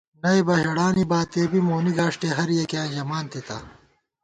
نئیبہ 0.23 0.55
ہېڑانی 0.61 1.03
باتِیَہ 1.11 1.49
بی 1.51 1.59
مونی 1.67 1.91
گاݭٹے 1.97 2.29
ہریَکِیاں 2.37 2.87
ژمانتِتا 2.93 3.57